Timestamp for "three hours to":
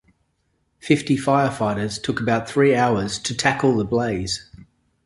2.49-3.35